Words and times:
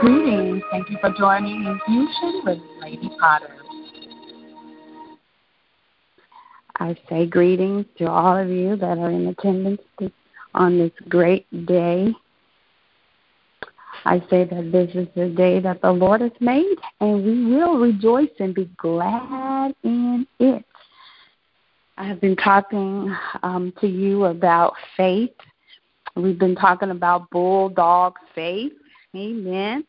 Greetings. 0.00 0.62
Thank 0.70 0.90
you 0.90 0.98
for 1.00 1.12
joining 1.16 1.64
Infusion 1.64 2.42
with 2.44 2.58
Lady 2.80 3.10
Potter. 3.20 3.54
I 6.78 6.96
say 7.08 7.26
greetings 7.26 7.84
to 7.98 8.10
all 8.10 8.36
of 8.36 8.48
you 8.48 8.76
that 8.76 8.96
are 8.96 9.10
in 9.10 9.26
attendance 9.26 9.82
on 10.54 10.78
this 10.78 10.92
great 11.08 11.46
day. 11.66 12.14
I 14.06 14.20
say 14.30 14.44
that 14.44 14.70
this 14.72 14.90
is 14.94 15.08
the 15.14 15.28
day 15.28 15.60
that 15.60 15.82
the 15.82 15.92
Lord 15.92 16.22
has 16.22 16.32
made, 16.40 16.78
and 17.00 17.22
we 17.22 17.54
will 17.54 17.78
rejoice 17.78 18.30
and 18.38 18.54
be 18.54 18.70
glad 18.78 19.74
in 19.84 20.26
it. 20.38 20.64
I 21.98 22.04
have 22.04 22.20
been 22.20 22.36
talking 22.36 23.14
um, 23.42 23.74
to 23.82 23.86
you 23.86 24.24
about 24.24 24.72
faith. 24.96 25.34
We've 26.16 26.38
been 26.38 26.56
talking 26.56 26.90
about 26.90 27.30
bulldog 27.30 28.14
faith. 28.34 28.72
Amen. 29.16 29.84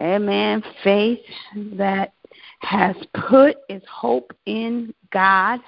Amen. 0.00 0.62
Faith 0.82 1.20
that 1.74 2.12
has 2.60 2.96
put 3.28 3.56
its 3.68 3.86
hope 3.88 4.32
in 4.46 4.92
God 5.12 5.60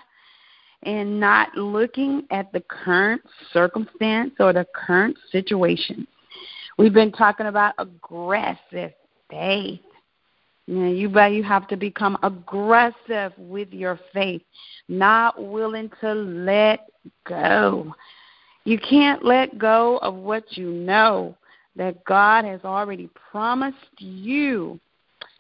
and 0.83 1.21
not 1.21 1.55
looking 1.57 2.25
at 2.31 2.53
the 2.53 2.61
current 2.61 3.23
circumstance 3.53 4.33
or 4.39 4.53
the 4.53 4.67
current 4.75 5.17
situation. 5.31 6.07
We've 6.79 6.93
been 6.93 7.13
talking 7.13 7.47
about 7.47 7.75
aggressive 7.79 8.93
faith. 9.31 9.81
You 10.67 10.75
know, 10.75 10.91
you 10.91 11.37
you 11.37 11.43
have 11.45 11.69
to 11.69 11.77
become 11.77 12.19
aggressive 12.23 13.33
with 13.39 13.73
your 13.73 14.01
faith, 14.13 14.43
not 14.89 15.43
willing 15.43 15.91
to 16.01 16.13
let 16.13 16.89
go. 17.25 17.95
You 18.67 18.81
can't 18.81 19.25
let 19.25 19.59
go 19.59 19.99
of 19.99 20.17
what 20.17 20.57
you 20.57 20.69
know 20.69 21.37
that 21.77 22.05
God 22.05 22.45
has 22.45 22.61
already 22.65 23.09
promised 23.31 23.77
you. 23.99 24.81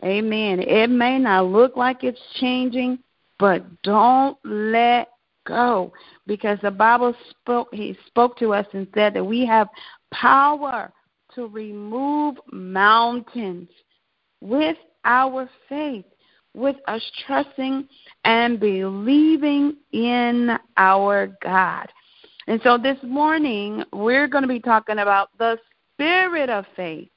Amen. 0.05 0.60
It 0.60 0.91
may 0.91 1.19
not 1.19 1.47
look 1.47 1.77
like 1.77 2.04
it's 2.04 2.20
changing, 2.38 3.00
but 3.41 3.64
don't 3.82 4.38
let 4.44 5.08
go 5.44 5.92
because 6.28 6.58
the 6.62 6.70
Bible 6.70 7.14
spoke 7.30 7.69
he 7.72 7.98
spoke 8.06 8.38
to 8.38 8.54
us 8.54 8.66
and 8.72 8.86
said 8.94 9.14
that 9.14 9.27
we 9.27 9.44
have 9.44 9.66
power 10.12 10.92
to 11.34 11.48
remove 11.48 12.36
mountains 12.52 13.69
with 14.41 14.77
our 15.04 15.50
faith, 15.69 16.04
with 16.54 16.77
us 16.86 17.02
trusting 17.27 17.88
and 18.24 18.60
believing 18.60 19.77
in 19.91 20.56
our 20.77 21.36
God. 21.42 21.88
And 22.47 22.61
so 22.62 22.78
this 22.78 22.98
morning 23.02 23.83
we're 23.92 24.28
going 24.28 24.42
to 24.42 24.48
be 24.48 24.61
talking 24.61 24.98
about 24.98 25.30
the 25.39 25.58
spirit 25.94 26.48
of 26.48 26.64
faith. 26.77 27.08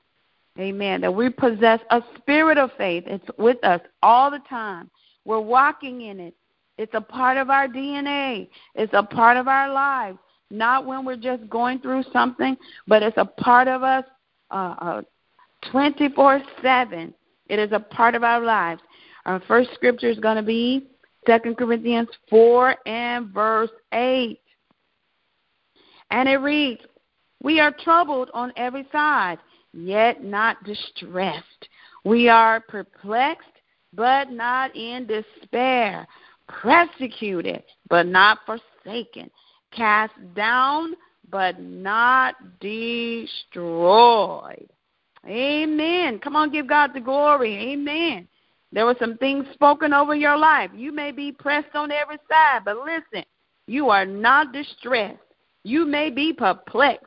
Amen. 0.60 1.02
That 1.02 1.14
we 1.14 1.30
possess 1.30 1.80
a 1.92 2.02
spirit 2.18 2.58
of 2.58 2.72
faith. 2.78 3.04
It's 3.08 3.26
with 3.38 3.64
us 3.64 3.82
all 4.02 4.32
the 4.32 4.42
time. 4.50 4.90
We're 5.26 5.40
walking 5.40 6.02
in 6.02 6.20
it. 6.20 6.34
It's 6.78 6.94
a 6.94 7.02
part 7.02 7.38
of 7.38 7.50
our 7.50 7.68
DNA. 7.68 8.50
It's 8.76 8.94
a 8.94 9.04
part 9.04 9.38
of 9.38 9.48
our 9.48 9.72
lives. 9.72 10.18
Not 10.50 10.86
when 10.86 11.06
we're 11.06 11.18
just 11.18 11.48
going 11.50 11.80
through 11.80 12.04
something, 12.12 12.58
but 12.88 13.04
it's 13.04 13.18
a 13.18 13.26
part 13.26 13.68
of 13.68 13.84
us 13.84 14.04
uh, 14.50 15.02
24 15.72 16.36
uh, 16.36 16.40
7. 16.62 17.14
It 17.48 17.60
is 17.60 17.72
a 17.72 17.80
part 17.80 18.16
of 18.16 18.24
our 18.24 18.42
lives. 18.42 18.82
Our 19.26 19.40
first 19.42 19.70
scripture 19.76 20.10
is 20.10 20.20
going 20.20 20.38
to 20.38 20.44
be 20.44 20.88
2 21.28 21.56
Corinthians 21.56 22.10
4 22.30 22.76
and 22.88 23.30
verse 23.30 23.70
8. 23.94 24.40
And 26.12 26.30
it 26.30 26.38
reads, 26.38 26.82
We 27.42 27.60
are 27.60 27.76
troubled 27.84 28.30
on 28.34 28.54
every 28.56 28.88
side, 28.92 29.40
yet 29.74 30.24
not 30.24 30.64
distressed. 30.64 31.68
We 32.04 32.30
are 32.30 32.62
perplexed, 32.62 33.48
but 33.94 34.32
not 34.32 34.76
in 34.76 35.08
despair 35.08 36.08
persecuted, 36.50 37.64
but 37.90 38.08
not 38.08 38.40
forsaken, 38.46 39.30
cast 39.72 40.14
down, 40.36 40.96
but 41.30 41.62
not 41.62 42.36
destroyed. 42.60 44.68
Amen. 45.28 46.20
Come 46.20 46.36
on, 46.36 46.52
give 46.52 46.68
God 46.68 46.92
the 46.94 47.00
glory. 47.00 47.72
Amen. 47.74 48.28
There 48.72 48.86
were 48.86 48.96
some 49.00 49.18
things 49.18 49.46
spoken 49.54 49.94
over 49.94 50.16
your 50.16 50.38
life. 50.38 50.70
You 50.76 50.92
may 50.92 51.12
be 51.12 51.32
pressed 51.32 51.76
on 51.76 51.92
every 51.92 52.18
side, 52.30 52.62
but 52.66 52.78
listen, 52.78 53.26
you 53.68 53.90
are 53.90 54.06
not 54.06 54.54
distressed. 54.54 55.20
You 55.64 55.86
may 55.86 56.10
be 56.10 56.34
perplexed. 56.34 57.06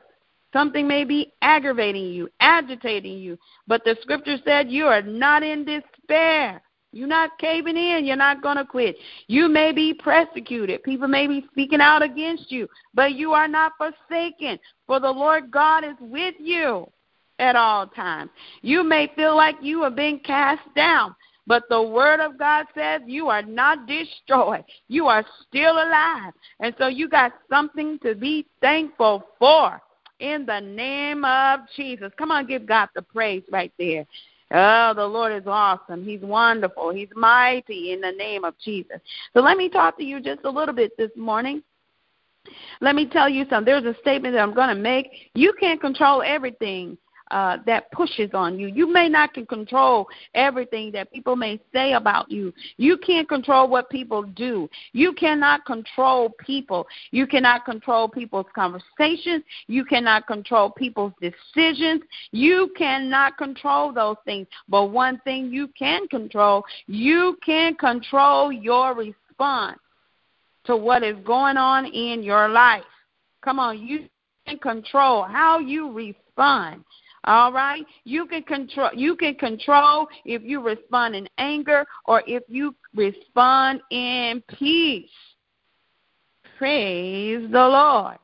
Something 0.53 0.87
may 0.87 1.03
be 1.03 1.33
aggravating 1.41 2.05
you, 2.05 2.29
agitating 2.39 3.17
you, 3.17 3.39
but 3.67 3.83
the 3.83 3.97
scripture 4.01 4.37
said 4.45 4.69
you 4.69 4.85
are 4.85 5.01
not 5.01 5.41
in 5.41 5.65
despair. 5.65 6.61
You're 6.91 7.07
not 7.07 7.39
caving 7.39 7.75
in. 7.75 8.05
You're 8.05 8.15
not 8.15 8.43
going 8.43 8.57
to 8.57 8.65
quit. 8.65 8.95
You 9.27 9.47
may 9.47 9.71
be 9.71 9.95
persecuted. 9.95 10.83
People 10.83 11.07
may 11.07 11.25
be 11.25 11.43
speaking 11.51 11.81
out 11.81 12.03
against 12.03 12.51
you, 12.51 12.67
but 12.93 13.13
you 13.15 13.31
are 13.31 13.47
not 13.47 13.71
forsaken, 13.79 14.59
for 14.85 14.99
the 14.99 15.09
Lord 15.09 15.49
God 15.49 15.83
is 15.83 15.95
with 15.99 16.35
you 16.39 16.87
at 17.39 17.55
all 17.55 17.87
times. 17.87 18.29
You 18.61 18.83
may 18.83 19.11
feel 19.15 19.35
like 19.35 19.55
you 19.59 19.81
are 19.81 19.89
being 19.89 20.19
cast 20.19 20.61
down, 20.75 21.15
but 21.45 21.63
the 21.69 21.81
Word 21.81 22.19
of 22.19 22.37
God 22.37 22.65
says 22.75 23.01
you 23.05 23.27
are 23.27 23.41
not 23.41 23.85
destroyed. 23.85 24.63
You 24.87 25.07
are 25.07 25.25
still 25.47 25.73
alive. 25.73 26.33
And 26.59 26.73
so 26.77 26.87
you 26.87 27.09
got 27.09 27.33
something 27.49 27.99
to 27.99 28.15
be 28.15 28.45
thankful 28.61 29.25
for 29.39 29.81
in 30.19 30.45
the 30.45 30.59
name 30.59 31.25
of 31.25 31.61
Jesus. 31.75 32.11
Come 32.17 32.31
on, 32.31 32.47
give 32.47 32.65
God 32.65 32.89
the 32.95 33.01
praise 33.01 33.43
right 33.51 33.73
there. 33.77 34.05
Oh, 34.51 34.93
the 34.95 35.05
Lord 35.05 35.33
is 35.33 35.47
awesome. 35.47 36.05
He's 36.05 36.21
wonderful. 36.21 36.91
He's 36.91 37.09
mighty 37.15 37.91
in 37.91 38.01
the 38.01 38.11
name 38.11 38.45
of 38.45 38.53
Jesus. 38.63 38.97
So 39.33 39.41
let 39.41 39.57
me 39.57 39.67
talk 39.67 39.97
to 39.97 40.03
you 40.03 40.21
just 40.21 40.41
a 40.45 40.49
little 40.49 40.75
bit 40.75 40.95
this 40.97 41.11
morning. 41.17 41.63
Let 42.81 42.95
me 42.95 43.07
tell 43.07 43.27
you 43.27 43.45
something. 43.49 43.65
There's 43.65 43.95
a 43.95 43.99
statement 44.01 44.35
that 44.35 44.41
I'm 44.41 44.53
going 44.53 44.69
to 44.69 44.75
make. 44.75 45.31
You 45.33 45.53
can't 45.59 45.81
control 45.81 46.21
everything 46.21 46.97
uh, 47.33 47.57
that 47.65 47.91
pushes 47.91 48.29
on 48.35 48.59
you. 48.59 48.67
You 48.67 48.85
may 48.85 49.09
not 49.09 49.33
can 49.33 49.47
control 49.47 50.07
everything 50.35 50.91
that 50.91 51.11
people 51.11 51.35
may 51.35 51.59
say 51.73 51.93
about 51.93 52.29
you. 52.29 52.53
You 52.77 52.95
can't 52.95 53.27
control 53.27 53.67
what 53.67 53.89
people 53.89 54.21
do. 54.21 54.69
You 54.91 55.13
cannot 55.13 55.65
control 55.65 56.29
people. 56.29 56.85
You 57.09 57.25
cannot 57.25 57.65
control 57.65 58.07
people's 58.07 58.45
conversations. 58.53 59.43
You 59.65 59.83
cannot 59.83 60.27
control 60.27 60.69
people's 60.69 61.13
decisions. 61.19 62.03
You 62.31 62.71
cannot 62.77 63.35
control 63.39 63.91
those 63.91 64.17
things. 64.25 64.45
But 64.69 64.91
one 64.91 65.19
thing 65.23 65.51
you 65.51 65.69
can 65.69 66.07
control, 66.09 66.63
you 66.85 67.39
can 67.43 67.73
control 67.73 68.51
your 68.51 68.93
response 68.93 69.79
to 70.65 70.77
what 70.77 71.01
is 71.01 71.17
going 71.25 71.57
on 71.57 71.87
in 71.87 72.21
your 72.21 72.47
life. 72.47 72.83
Come 73.41 73.57
on, 73.57 73.79
you 73.79 74.07
can 74.45 74.59
control 74.59 75.23
how 75.23 75.57
you 75.57 75.91
respond 75.91 76.83
all 77.25 77.51
right? 77.51 77.85
You 78.03 78.25
can 78.25 78.43
control 78.43 78.89
you 78.93 79.15
can 79.15 79.35
control 79.35 80.07
if 80.25 80.43
you 80.43 80.61
respond 80.61 81.15
in 81.15 81.27
anger 81.37 81.85
or 82.05 82.23
if 82.27 82.43
you 82.47 82.75
respond 82.95 83.81
in 83.91 84.43
peace. 84.59 85.09
Praise 86.57 87.49
the 87.51 87.67
Lord. 87.67 88.17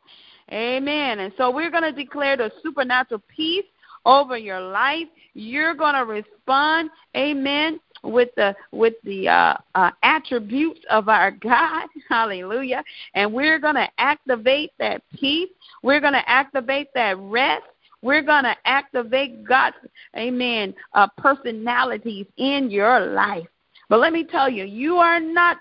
Amen. 0.52 1.20
And 1.20 1.34
so 1.38 1.52
we're 1.52 1.70
going 1.70 1.84
to 1.84 1.92
declare 1.92 2.36
the 2.36 2.52
supernatural 2.64 3.22
peace 3.28 3.66
over 4.06 4.38
your 4.38 4.60
life. 4.60 5.08
You're 5.34 5.76
going 5.76 5.94
to 5.94 6.06
respond, 6.06 6.90
amen, 7.16 7.80
with 8.04 8.30
the 8.36 8.56
with 8.72 8.96
the 9.04 9.28
uh, 9.28 9.58
uh, 9.76 9.92
attributes 10.04 10.80
of 10.90 11.10
our 11.10 11.32
God. 11.32 11.88
Hallelujah. 12.10 12.84
And 13.14 13.34
we're 13.34 13.60
going 13.60 13.76
to 13.76 13.88
activate 13.98 14.72
that 14.80 15.04
peace. 15.16 15.50
We're 15.84 16.02
going 16.02 16.14
to 16.14 16.30
activate 16.30 16.88
that 16.96 17.18
rest. 17.20 17.64
We're 18.02 18.22
going 18.22 18.44
to 18.44 18.56
activate 18.66 19.44
God's, 19.44 19.76
amen, 20.18 20.74
uh, 20.94 21.08
personalities 21.18 22.28
in 22.38 22.70
your 22.72 23.00
life. 23.00 23.48
But 23.90 24.00
let 24.00 24.14
me 24.14 24.24
tell 24.24 24.50
you, 24.50 24.66
you 24.66 24.96
are 24.96 25.20
not 25.20 25.58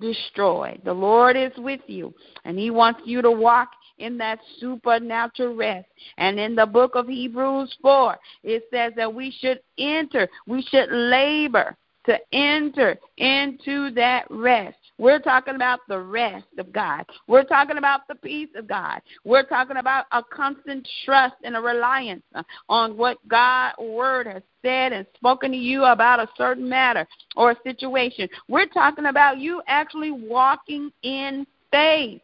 destroyed. 0.00 0.80
The 0.84 0.92
Lord 0.92 1.36
is 1.36 1.52
with 1.56 1.80
you, 1.86 2.14
and 2.44 2.58
He 2.58 2.70
wants 2.70 3.00
you 3.04 3.22
to 3.22 3.30
walk 3.30 3.68
in 3.98 4.18
that 4.18 4.40
supernatural 4.58 5.54
rest. 5.54 5.88
And 6.18 6.38
in 6.38 6.54
the 6.54 6.66
book 6.66 6.94
of 6.94 7.08
Hebrews 7.08 7.74
4, 7.80 8.16
it 8.42 8.64
says 8.70 8.92
that 8.96 9.12
we 9.12 9.34
should 9.40 9.60
enter, 9.78 10.28
we 10.46 10.62
should 10.62 10.90
labor 10.90 11.76
to 12.06 12.18
enter 12.32 12.96
into 13.16 13.90
that 13.92 14.26
rest. 14.30 14.76
We're 14.98 15.18
talking 15.18 15.56
about 15.56 15.80
the 15.88 16.00
rest 16.00 16.46
of 16.58 16.72
God. 16.72 17.04
We're 17.26 17.44
talking 17.44 17.76
about 17.76 18.08
the 18.08 18.14
peace 18.14 18.48
of 18.56 18.66
God. 18.66 19.00
We're 19.24 19.44
talking 19.44 19.76
about 19.76 20.06
a 20.12 20.22
constant 20.22 20.88
trust 21.04 21.34
and 21.44 21.54
a 21.54 21.60
reliance 21.60 22.22
on 22.68 22.96
what 22.96 23.18
God's 23.28 23.78
word 23.78 24.26
has 24.26 24.42
said 24.62 24.92
and 24.92 25.06
spoken 25.14 25.52
to 25.52 25.56
you 25.56 25.84
about 25.84 26.20
a 26.20 26.28
certain 26.36 26.68
matter 26.68 27.06
or 27.36 27.50
a 27.50 27.56
situation. 27.62 28.28
We're 28.48 28.66
talking 28.66 29.06
about 29.06 29.38
you 29.38 29.60
actually 29.68 30.12
walking 30.12 30.90
in 31.02 31.46
faith 31.70 32.22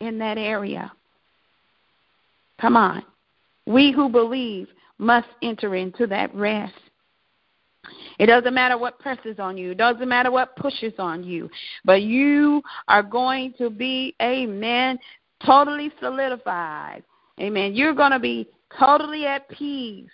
in 0.00 0.18
that 0.18 0.38
area. 0.38 0.92
Come 2.60 2.76
on. 2.76 3.02
We 3.66 3.90
who 3.90 4.08
believe 4.08 4.68
must 4.98 5.28
enter 5.42 5.74
into 5.74 6.06
that 6.06 6.34
rest. 6.34 6.74
It 8.18 8.26
doesn't 8.26 8.52
matter 8.52 8.76
what 8.76 8.98
presses 8.98 9.38
on 9.38 9.56
you. 9.56 9.70
It 9.72 9.78
doesn't 9.78 10.08
matter 10.08 10.30
what 10.30 10.54
pushes 10.56 10.92
on 10.98 11.24
you. 11.24 11.50
But 11.84 12.02
you 12.02 12.62
are 12.88 13.02
going 13.02 13.54
to 13.58 13.70
be, 13.70 14.14
amen, 14.20 14.98
totally 15.44 15.90
solidified. 16.00 17.02
Amen. 17.40 17.74
You're 17.74 17.94
going 17.94 18.12
to 18.12 18.18
be 18.18 18.46
totally 18.78 19.26
at 19.26 19.48
peace 19.48 20.10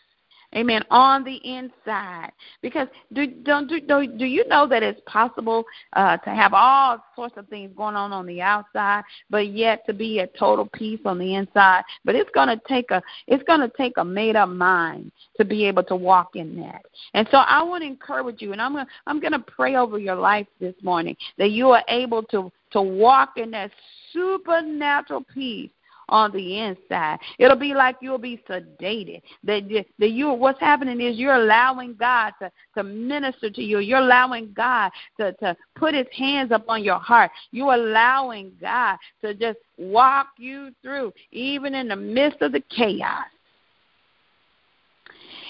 Amen. 0.56 0.82
On 0.90 1.22
the 1.22 1.36
inside, 1.44 2.32
because 2.62 2.88
do 3.12 3.26
don't 3.26 3.68
do 3.68 3.78
do, 3.78 4.24
you 4.24 4.48
know 4.48 4.66
that 4.66 4.82
it's 4.82 5.00
possible 5.04 5.64
uh, 5.92 6.16
to 6.18 6.30
have 6.30 6.54
all 6.54 7.04
sorts 7.14 7.36
of 7.36 7.46
things 7.48 7.72
going 7.76 7.94
on 7.94 8.10
on 8.10 8.24
the 8.24 8.40
outside, 8.40 9.02
but 9.28 9.48
yet 9.48 9.84
to 9.86 9.92
be 9.92 10.20
at 10.20 10.34
total 10.34 10.66
peace 10.72 11.00
on 11.04 11.18
the 11.18 11.34
inside? 11.34 11.82
But 12.06 12.14
it's 12.14 12.30
going 12.30 12.48
to 12.48 12.58
take 12.66 12.90
a 12.90 13.02
it's 13.26 13.44
to 13.44 13.70
take 13.76 13.98
a 13.98 14.04
made 14.04 14.34
up 14.34 14.48
mind 14.48 15.12
to 15.36 15.44
be 15.44 15.66
able 15.66 15.82
to 15.84 15.96
walk 15.96 16.36
in 16.36 16.58
that. 16.60 16.86
And 17.12 17.28
so 17.30 17.36
I 17.36 17.62
want 17.62 17.82
to 17.82 17.86
encourage 17.86 18.40
you, 18.40 18.52
and 18.52 18.62
I'm 18.62 18.72
gonna 18.72 18.86
I'm 19.06 19.20
going 19.20 19.32
to 19.32 19.38
pray 19.40 19.76
over 19.76 19.98
your 19.98 20.16
life 20.16 20.46
this 20.58 20.74
morning 20.82 21.18
that 21.36 21.50
you 21.50 21.68
are 21.70 21.84
able 21.88 22.22
to 22.24 22.50
to 22.72 22.80
walk 22.80 23.32
in 23.36 23.50
that 23.50 23.70
supernatural 24.12 25.22
peace 25.34 25.70
on 26.08 26.32
the 26.32 26.58
inside. 26.58 27.18
It'll 27.38 27.56
be 27.56 27.74
like 27.74 27.96
you'll 28.00 28.18
be 28.18 28.42
sedated. 28.48 29.22
That 29.44 29.84
that 29.98 30.10
you 30.10 30.32
what's 30.32 30.60
happening 30.60 31.00
is 31.00 31.16
you're 31.16 31.34
allowing 31.34 31.94
God 31.94 32.32
to 32.40 32.50
to 32.74 32.82
minister 32.82 33.50
to 33.50 33.62
you. 33.62 33.78
You're 33.78 33.98
allowing 33.98 34.52
God 34.54 34.90
to 35.18 35.32
to 35.34 35.56
put 35.74 35.94
His 35.94 36.06
hands 36.16 36.52
upon 36.52 36.84
your 36.84 36.98
heart. 36.98 37.30
You're 37.50 37.74
allowing 37.74 38.52
God 38.60 38.98
to 39.22 39.34
just 39.34 39.58
walk 39.78 40.28
you 40.38 40.70
through, 40.82 41.12
even 41.32 41.74
in 41.74 41.88
the 41.88 41.96
midst 41.96 42.42
of 42.42 42.52
the 42.52 42.62
chaos. 42.70 43.26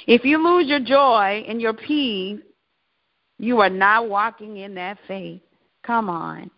If 0.06 0.24
you 0.24 0.42
lose 0.42 0.68
your 0.68 0.80
joy 0.80 1.44
and 1.48 1.60
your 1.60 1.74
peace, 1.74 2.40
you 3.38 3.60
are 3.60 3.70
not 3.70 4.08
walking 4.08 4.58
in 4.58 4.74
that 4.76 4.98
faith. 5.06 5.42
Come 5.82 6.08
on. 6.08 6.50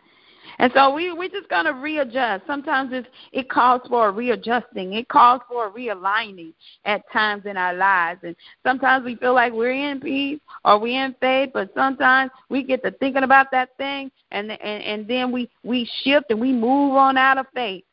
And 0.59 0.71
so 0.75 0.93
we 0.93 1.11
we're 1.13 1.29
just 1.29 1.49
gonna 1.49 1.73
readjust. 1.73 2.45
Sometimes 2.45 2.91
it's, 2.91 3.07
it 3.31 3.49
calls 3.49 3.81
for 3.87 4.09
a 4.09 4.11
readjusting. 4.11 4.93
It 4.93 5.07
calls 5.07 5.41
for 5.47 5.67
a 5.67 5.71
realigning 5.71 6.53
at 6.83 7.01
times 7.13 7.45
in 7.45 7.55
our 7.55 7.73
lives. 7.73 8.19
And 8.23 8.35
sometimes 8.63 9.05
we 9.05 9.15
feel 9.15 9.33
like 9.33 9.53
we're 9.53 9.71
in 9.71 10.01
peace 10.01 10.41
or 10.65 10.77
we're 10.77 11.05
in 11.05 11.15
faith, 11.21 11.51
but 11.53 11.71
sometimes 11.73 12.31
we 12.49 12.63
get 12.63 12.83
to 12.83 12.91
thinking 12.91 13.23
about 13.23 13.47
that 13.51 13.69
thing 13.77 14.11
and 14.31 14.51
and, 14.51 14.83
and 14.83 15.07
then 15.07 15.31
we, 15.31 15.49
we 15.63 15.89
shift 16.03 16.25
and 16.29 16.39
we 16.39 16.51
move 16.51 16.93
on 16.93 17.17
out 17.17 17.37
of 17.37 17.45
faith. 17.55 17.85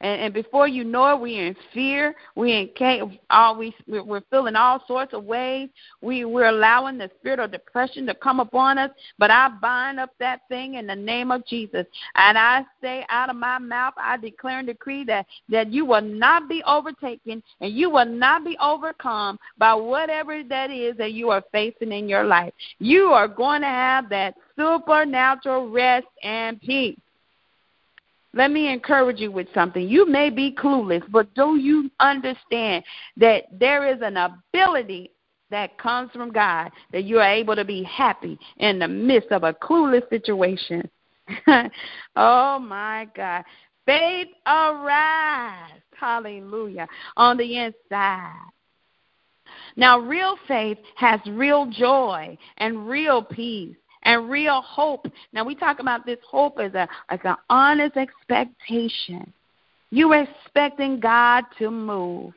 And, 0.00 0.20
and 0.22 0.34
before 0.34 0.66
you 0.66 0.84
know 0.84 1.14
it, 1.14 1.20
we're 1.20 1.46
in 1.46 1.56
fear. 1.74 2.14
We're 2.34 2.68
in 2.80 3.18
all 3.28 3.56
we 3.56 3.74
we're 3.86 4.22
feeling 4.30 4.56
all 4.56 4.82
sorts 4.86 5.12
of 5.12 5.24
ways. 5.24 5.68
We 6.00 6.24
we're 6.24 6.48
allowing 6.48 6.98
the 6.98 7.10
spirit 7.18 7.38
of 7.38 7.52
depression 7.52 8.06
to 8.06 8.14
come 8.14 8.40
upon 8.40 8.78
us. 8.78 8.90
But 9.18 9.30
I 9.30 9.48
bind 9.60 10.00
up 10.00 10.10
that 10.18 10.40
thing 10.48 10.74
in 10.74 10.86
the 10.86 10.96
name 10.96 11.30
of 11.30 11.46
Jesus, 11.46 11.86
and 12.14 12.38
I 12.38 12.64
say 12.80 13.04
out 13.08 13.30
of 13.30 13.36
my 13.36 13.58
mouth, 13.58 13.94
I 13.96 14.16
declare 14.16 14.58
and 14.58 14.66
decree 14.66 15.04
that 15.04 15.26
that 15.50 15.72
you 15.72 15.84
will 15.84 16.00
not 16.00 16.48
be 16.48 16.62
overtaken 16.66 17.42
and 17.60 17.72
you 17.72 17.90
will 17.90 18.06
not 18.06 18.44
be 18.44 18.56
overcome 18.60 19.38
by 19.58 19.74
whatever 19.74 20.42
that 20.44 20.70
is 20.70 20.96
that 20.96 21.12
you 21.12 21.30
are 21.30 21.44
facing 21.52 21.92
in 21.92 22.08
your 22.08 22.24
life. 22.24 22.52
You 22.78 23.06
are 23.06 23.28
going 23.28 23.60
to 23.62 23.66
have 23.66 24.08
that 24.10 24.34
supernatural 24.56 25.70
rest 25.70 26.06
and 26.22 26.60
peace. 26.60 26.98
Let 28.32 28.50
me 28.50 28.72
encourage 28.72 29.18
you 29.18 29.32
with 29.32 29.48
something. 29.54 29.88
You 29.88 30.06
may 30.06 30.30
be 30.30 30.52
clueless, 30.52 31.02
but 31.10 31.32
do 31.34 31.56
you 31.56 31.90
understand 31.98 32.84
that 33.16 33.44
there 33.52 33.92
is 33.92 34.00
an 34.02 34.16
ability 34.16 35.12
that 35.50 35.76
comes 35.78 36.12
from 36.12 36.30
God 36.30 36.70
that 36.92 37.04
you 37.04 37.18
are 37.18 37.28
able 37.28 37.56
to 37.56 37.64
be 37.64 37.82
happy 37.82 38.38
in 38.58 38.78
the 38.78 38.86
midst 38.86 39.32
of 39.32 39.42
a 39.42 39.52
clueless 39.52 40.08
situation? 40.10 40.88
oh 42.16 42.58
my 42.60 43.08
God. 43.16 43.44
Faith 43.84 44.28
arise. 44.46 45.80
Hallelujah. 45.98 46.86
On 47.16 47.36
the 47.36 47.58
inside. 47.58 48.32
Now, 49.76 49.98
real 49.98 50.36
faith 50.46 50.78
has 50.96 51.20
real 51.26 51.66
joy 51.66 52.36
and 52.58 52.88
real 52.88 53.22
peace 53.22 53.76
and 54.02 54.30
real 54.30 54.62
hope. 54.62 55.06
Now 55.32 55.44
we 55.44 55.54
talk 55.54 55.78
about 55.78 56.06
this 56.06 56.18
hope 56.28 56.58
as 56.58 56.74
a 56.74 56.88
as 57.08 57.20
an 57.24 57.36
honest 57.48 57.96
expectation. 57.96 59.32
You're 59.90 60.22
expecting 60.22 61.00
God 61.00 61.44
to 61.58 61.70
move. 61.70 62.32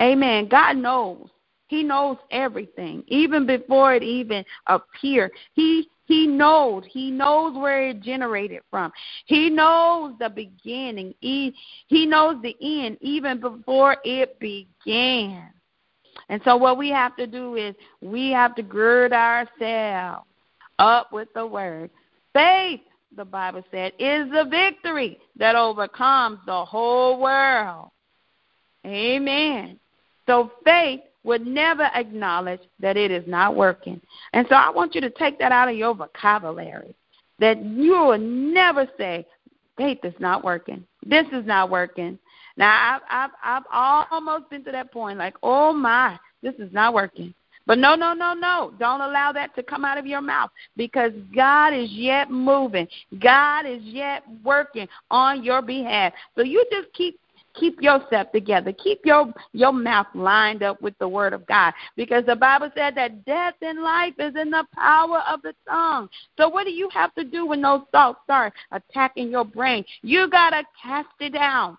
Amen. 0.00 0.48
God 0.48 0.76
knows. 0.76 1.28
He 1.66 1.82
knows 1.82 2.16
everything, 2.30 3.04
even 3.08 3.46
before 3.46 3.94
it 3.94 4.02
even 4.02 4.44
appears. 4.66 5.30
He 5.52 5.88
he 6.06 6.26
knows. 6.26 6.84
He 6.88 7.10
knows 7.10 7.54
where 7.54 7.88
it 7.88 8.00
generated 8.00 8.62
from. 8.70 8.90
He 9.26 9.50
knows 9.50 10.14
the 10.18 10.30
beginning. 10.30 11.14
He 11.20 11.54
he 11.88 12.06
knows 12.06 12.36
the 12.42 12.56
end 12.62 12.96
even 13.02 13.40
before 13.40 13.98
it 14.04 14.38
began. 14.40 15.50
And 16.30 16.40
so 16.44 16.56
what 16.56 16.78
we 16.78 16.88
have 16.88 17.14
to 17.16 17.26
do 17.26 17.56
is 17.56 17.74
we 18.00 18.30
have 18.30 18.54
to 18.56 18.62
gird 18.62 19.12
ourselves 19.12 20.27
up 20.78 21.12
with 21.12 21.28
the 21.34 21.46
word. 21.46 21.90
Faith, 22.32 22.80
the 23.16 23.24
Bible 23.24 23.62
said, 23.70 23.92
is 23.98 24.30
the 24.30 24.46
victory 24.50 25.18
that 25.36 25.56
overcomes 25.56 26.38
the 26.46 26.64
whole 26.64 27.20
world. 27.20 27.90
Amen. 28.86 29.78
So 30.26 30.52
faith 30.64 31.00
would 31.24 31.46
never 31.46 31.84
acknowledge 31.94 32.60
that 32.80 32.96
it 32.96 33.10
is 33.10 33.24
not 33.26 33.56
working. 33.56 34.00
And 34.32 34.46
so 34.48 34.54
I 34.54 34.70
want 34.70 34.94
you 34.94 35.00
to 35.00 35.10
take 35.10 35.38
that 35.38 35.52
out 35.52 35.68
of 35.68 35.76
your 35.76 35.94
vocabulary. 35.94 36.94
That 37.38 37.64
you 37.64 37.92
will 37.92 38.18
never 38.18 38.88
say, 38.98 39.26
faith 39.76 39.98
is 40.04 40.14
not 40.18 40.44
working. 40.44 40.84
This 41.04 41.26
is 41.32 41.46
not 41.46 41.70
working. 41.70 42.18
Now 42.56 43.00
I've 43.08 43.30
I've 43.42 43.62
I've 43.70 44.06
almost 44.10 44.50
been 44.50 44.64
to 44.64 44.72
that 44.72 44.92
point, 44.92 45.18
like, 45.18 45.34
oh 45.42 45.72
my, 45.72 46.18
this 46.42 46.54
is 46.58 46.72
not 46.72 46.92
working. 46.92 47.32
But 47.68 47.78
no, 47.78 47.94
no, 47.94 48.14
no, 48.14 48.32
no. 48.32 48.72
Don't 48.78 49.02
allow 49.02 49.30
that 49.32 49.54
to 49.54 49.62
come 49.62 49.84
out 49.84 49.98
of 49.98 50.06
your 50.06 50.22
mouth 50.22 50.50
because 50.74 51.12
God 51.36 51.74
is 51.74 51.90
yet 51.92 52.30
moving. 52.30 52.88
God 53.20 53.66
is 53.66 53.82
yet 53.82 54.22
working 54.42 54.88
on 55.10 55.44
your 55.44 55.60
behalf. 55.60 56.14
So 56.34 56.42
you 56.42 56.64
just 56.72 56.90
keep 56.94 57.20
keep 57.54 57.82
yourself 57.82 58.32
together. 58.32 58.72
Keep 58.72 59.00
your 59.04 59.32
your 59.52 59.72
mouth 59.74 60.06
lined 60.14 60.62
up 60.62 60.80
with 60.80 60.96
the 60.98 61.08
word 61.08 61.34
of 61.34 61.46
God 61.46 61.74
because 61.94 62.24
the 62.24 62.36
Bible 62.36 62.70
said 62.74 62.94
that 62.94 63.26
death 63.26 63.54
and 63.60 63.82
life 63.82 64.14
is 64.18 64.34
in 64.34 64.50
the 64.50 64.64
power 64.74 65.22
of 65.28 65.42
the 65.42 65.52
tongue. 65.68 66.08
So 66.38 66.48
what 66.48 66.64
do 66.64 66.70
you 66.70 66.88
have 66.94 67.14
to 67.16 67.24
do 67.24 67.44
when 67.44 67.60
those 67.60 67.82
thoughts 67.92 68.20
start 68.24 68.54
attacking 68.72 69.30
your 69.30 69.44
brain? 69.44 69.84
You 70.00 70.30
got 70.30 70.50
to 70.50 70.62
cast 70.82 71.08
it 71.20 71.34
down. 71.34 71.76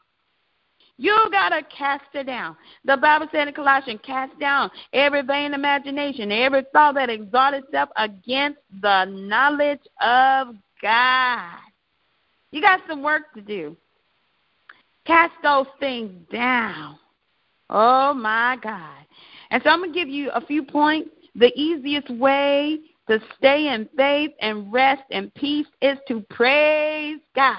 You 1.02 1.16
got 1.32 1.50
to 1.50 1.62
cast 1.64 2.04
it 2.14 2.26
down. 2.26 2.58
The 2.84 2.98
Bible 2.98 3.28
said 3.32 3.48
in 3.48 3.54
Colossians, 3.54 4.02
cast 4.04 4.38
down 4.38 4.70
every 4.92 5.22
vain 5.22 5.54
imagination, 5.54 6.30
every 6.30 6.66
thought 6.74 6.96
that 6.96 7.10
exalts 7.10 7.60
itself 7.60 7.88
against 7.96 8.60
the 8.82 9.06
knowledge 9.06 9.80
of 10.02 10.58
God. 10.82 11.56
You 12.52 12.62
got 12.62 12.82
some 12.86 13.02
work 13.02 13.34
to 13.34 13.40
do. 13.40 13.78
Cast 15.06 15.32
those 15.42 15.68
things 15.80 16.12
down. 16.34 17.00
Oh, 17.70 18.14
my 18.14 18.58
God. 18.62 19.06
And 19.52 19.64
so 19.64 19.70
I'm 19.70 19.82
to 19.82 19.92
give 19.98 20.10
you 20.10 20.32
a 20.32 20.46
few 20.46 20.64
points. 20.64 21.12
The 21.34 21.58
easiest 21.58 22.10
way 22.10 22.80
to 23.08 23.22
stay 23.38 23.74
in 23.74 23.88
faith 23.96 24.32
and 24.42 24.70
rest 24.74 25.04
and 25.12 25.34
peace 25.34 25.68
is 25.82 25.98
to 26.10 26.26
praise 26.30 27.20
God. 27.38 27.56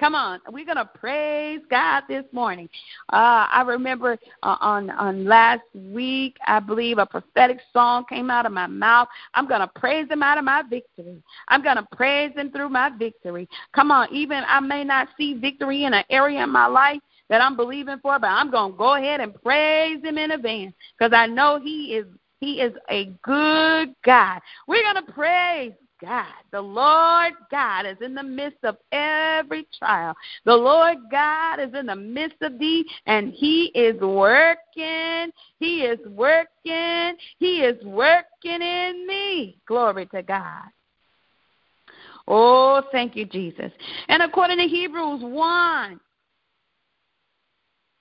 Come 0.00 0.16
on, 0.16 0.40
we're 0.50 0.66
gonna 0.66 0.90
praise 0.92 1.60
God 1.70 2.02
this 2.08 2.24
morning. 2.32 2.68
Uh, 3.12 3.46
I 3.48 3.62
remember 3.64 4.18
uh, 4.42 4.56
on 4.60 4.90
on 4.90 5.24
last 5.24 5.62
week, 5.72 6.36
I 6.48 6.58
believe 6.58 6.98
a 6.98 7.06
prophetic 7.06 7.58
song 7.72 8.04
came 8.08 8.28
out 8.28 8.44
of 8.44 8.50
my 8.50 8.66
mouth. 8.66 9.06
I'm 9.34 9.46
gonna 9.46 9.70
praise 9.76 10.10
Him 10.10 10.20
out 10.20 10.36
of 10.36 10.44
my 10.44 10.62
victory. 10.68 11.22
I'm 11.46 11.62
gonna 11.62 11.86
praise 11.92 12.32
Him 12.34 12.50
through 12.50 12.70
my 12.70 12.90
victory. 12.98 13.48
Come 13.72 13.92
on, 13.92 14.12
even 14.12 14.42
I 14.48 14.58
may 14.58 14.82
not 14.82 15.10
see 15.16 15.34
victory 15.34 15.84
in 15.84 15.94
an 15.94 16.04
area 16.10 16.42
in 16.42 16.50
my 16.50 16.66
life 16.66 17.00
that 17.28 17.40
I'm 17.40 17.54
believing 17.54 18.00
for, 18.02 18.18
but 18.18 18.26
I'm 18.26 18.50
gonna 18.50 18.74
go 18.74 18.94
ahead 18.96 19.20
and 19.20 19.40
praise 19.44 20.02
Him 20.02 20.18
in 20.18 20.32
advance 20.32 20.74
because 20.98 21.12
I 21.14 21.26
know 21.26 21.60
He 21.62 21.94
is 21.94 22.06
He 22.40 22.60
is 22.60 22.72
a 22.90 23.12
good 23.22 23.94
God. 24.02 24.40
We're 24.66 24.82
gonna 24.82 25.06
praise 25.12 25.72
God. 26.00 26.26
The 26.52 26.60
Lord 26.60 27.32
God 27.50 27.86
is 27.86 27.96
in 28.00 28.14
the 28.14 28.22
midst 28.22 28.64
of 28.64 28.76
every 28.92 29.66
trial. 29.78 30.14
The 30.44 30.54
Lord 30.54 30.98
God 31.10 31.60
is 31.60 31.74
in 31.74 31.86
the 31.86 31.96
midst 31.96 32.40
of 32.42 32.58
thee, 32.58 32.84
and 33.06 33.32
He 33.32 33.66
is 33.74 34.00
working. 34.00 35.30
He 35.58 35.82
is 35.82 35.98
working. 36.08 37.16
He 37.38 37.60
is 37.60 37.82
working 37.84 38.62
in 38.62 39.06
me. 39.06 39.58
Glory 39.66 40.06
to 40.06 40.22
God. 40.22 40.64
Oh, 42.26 42.82
thank 42.90 43.16
you, 43.16 43.26
Jesus. 43.26 43.70
And 44.08 44.22
according 44.22 44.58
to 44.58 44.64
Hebrews 44.64 45.20
1, 45.22 46.00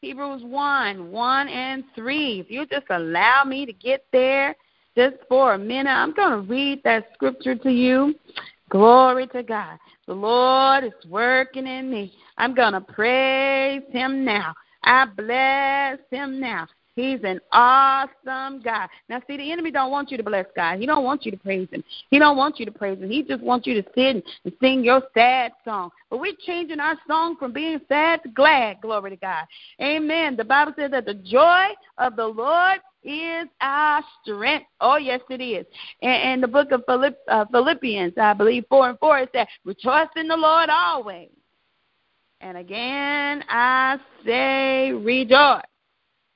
Hebrews 0.03 0.43
1 0.43 1.12
1 1.12 1.47
and 1.47 1.83
3. 1.95 2.39
If 2.41 2.51
you 2.51 2.65
just 2.65 2.85
allow 2.89 3.43
me 3.45 3.65
to 3.65 3.71
get 3.71 4.05
there 4.12 4.53
just 4.95 5.15
for 5.27 5.53
a 5.53 5.57
minute, 5.57 5.89
I'm 5.89 6.13
going 6.13 6.31
to 6.31 6.50
read 6.51 6.81
that 6.83 7.07
scripture 7.13 7.55
to 7.55 7.71
you. 7.71 8.15
Glory 8.69 9.27
to 9.27 9.43
God. 9.43 9.77
The 10.07 10.13
Lord 10.13 10.83
is 10.83 11.09
working 11.09 11.67
in 11.67 11.89
me. 11.89 12.13
I'm 12.38 12.53
going 12.55 12.73
to 12.73 12.81
praise 12.81 13.83
Him 13.91 14.25
now. 14.25 14.53
I 14.83 15.05
bless 15.05 16.00
Him 16.12 16.39
now. 16.39 16.67
He's 16.95 17.19
an 17.23 17.39
awesome 17.51 18.62
God. 18.62 18.88
Now, 19.09 19.19
see, 19.27 19.38
the 19.38 19.51
enemy 19.51 19.71
don't 19.71 19.89
want 19.89 20.12
you 20.12 20.17
to 20.17 20.23
bless 20.23 20.45
God. 20.55 20.77
He 20.77 20.85
don't 20.85 21.03
want 21.03 21.25
you 21.25 21.31
to 21.31 21.38
praise 21.38 21.67
Him. 21.71 21.83
He 22.12 22.19
don't 22.19 22.38
want 22.38 22.59
you 22.59 22.65
to 22.65 22.71
praise 22.71 23.00
Him. 23.00 23.09
He 23.09 23.23
just 23.23 23.41
wants 23.41 23.65
you 23.65 23.81
to 23.81 23.89
sit 23.95 24.23
and 24.43 24.53
sing 24.62 24.83
your 24.83 25.01
sad 25.13 25.53
song. 25.65 25.89
But 26.12 26.19
we're 26.19 26.35
changing 26.45 26.79
our 26.79 26.95
song 27.07 27.35
from 27.38 27.51
being 27.51 27.81
sad 27.89 28.21
to 28.23 28.29
glad. 28.29 28.81
Glory 28.81 29.12
to 29.12 29.15
God. 29.15 29.45
Amen. 29.81 30.35
The 30.35 30.43
Bible 30.43 30.73
says 30.75 30.91
that 30.91 31.05
the 31.05 31.15
joy 31.15 31.69
of 31.97 32.15
the 32.15 32.27
Lord 32.27 32.79
is 33.03 33.48
our 33.62 34.03
strength. 34.22 34.67
Oh, 34.81 34.98
yes, 34.98 35.22
it 35.29 35.41
is. 35.41 35.65
And, 36.01 36.33
in 36.33 36.41
the 36.41 36.48
book 36.48 36.72
of 36.72 36.83
Philipp, 36.86 37.17
uh, 37.27 37.45
Philippians, 37.51 38.13
I 38.17 38.33
believe, 38.33 38.65
4 38.69 38.89
and 38.89 39.00
4, 39.00 39.19
it 39.19 39.29
says, 39.33 39.48
"We 39.65 39.74
Rejoice 39.74 40.10
in 40.15 40.27
the 40.27 40.38
Lord 40.38 40.69
always. 40.69 41.29
And 42.41 42.57
again, 42.57 43.43
I 43.50 43.98
say 44.25 44.91
rejoice. 44.91 45.63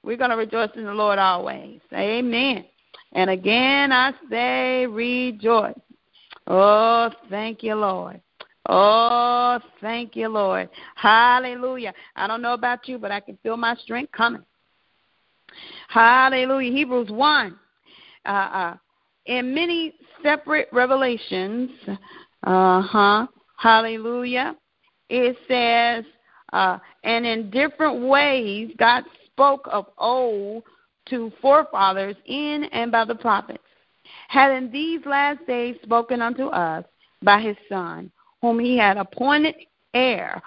We're 0.04 0.18
going 0.18 0.30
to 0.30 0.38
rejoice 0.38 0.70
in 0.76 0.86
the 0.86 0.94
Lord 0.94 1.20
always. 1.20 1.82
Amen. 1.94 2.66
And 3.14 3.30
again, 3.30 3.92
I 3.92 4.14
say 4.30 4.86
rejoice. 4.86 5.80
Oh, 6.48 7.12
thank 7.30 7.62
you, 7.62 7.76
Lord. 7.76 8.22
Oh, 8.70 9.60
thank 9.82 10.16
you, 10.16 10.30
Lord. 10.30 10.70
Hallelujah. 10.96 11.94
I 12.16 12.28
don't 12.28 12.42
know 12.42 12.54
about 12.54 12.88
you, 12.88 12.98
but 12.98 13.12
I 13.12 13.20
can 13.20 13.38
feel 13.44 13.58
my 13.58 13.76
strength 13.76 14.12
coming. 14.12 14.44
Hallelujah. 15.90 16.72
Hebrews 16.72 17.10
1. 17.10 17.60
Uh, 18.26 18.30
uh, 18.30 18.76
in 19.26 19.54
many 19.54 19.94
separate 20.24 20.70
revelations, 20.72 21.72
uh 22.44 22.82
huh, 22.82 23.28
hallelujah, 23.58 24.56
it 25.10 25.38
says, 25.48 26.06
uh, 26.54 26.78
and 27.04 27.26
in 27.26 27.50
different 27.50 28.08
ways, 28.08 28.72
God 28.78 29.04
spoke 29.26 29.68
of 29.72 29.88
old 29.98 30.64
to 31.10 31.32
forefathers 31.42 32.16
in 32.26 32.66
and 32.72 32.92
by 32.92 33.06
the 33.06 33.16
prophets, 33.16 33.64
having 34.28 34.72
these 34.72 35.02
last 35.06 35.46
days 35.48 35.76
spoken 35.84 36.22
unto 36.22 36.48
us 36.48 36.86
by 37.22 37.42
his 37.42 37.58
Son, 37.70 38.12
whom 38.42 38.60
he 38.60 38.78
had 38.78 38.98
appointed 38.98 39.56
heir 39.94 40.42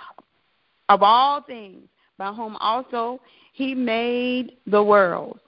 of 0.89 1.03
all 1.03 1.43
things, 1.43 1.89
by 2.21 2.31
whom 2.35 2.55
also 2.57 3.19
he 3.55 3.75
made 3.75 4.53
the 4.67 4.83
world, 4.83 5.41